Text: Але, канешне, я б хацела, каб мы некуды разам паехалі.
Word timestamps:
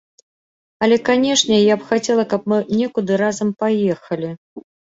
Але, 0.85 0.97
канешне, 1.09 1.59
я 1.73 1.77
б 1.83 1.91
хацела, 1.91 2.27
каб 2.33 2.49
мы 2.55 2.59
некуды 2.81 3.21
разам 3.25 3.55
паехалі. 3.63 4.37